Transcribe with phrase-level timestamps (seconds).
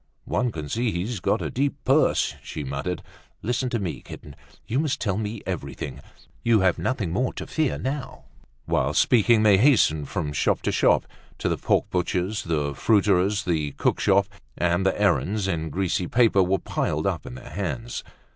[0.25, 3.03] "One can see he's got a deep purse," she muttered.
[3.43, 4.35] "Listen to me, kitten;
[4.65, 5.99] you must tell me everything.
[6.41, 8.23] You have nothing more to fear now."
[8.65, 13.99] Whilst speaking they hastened from shop to shop—to the pork butcher's, the fruiterer's, the cook
[13.99, 14.25] shop;
[14.57, 18.03] and the errands in greasy paper were piled up in their hands.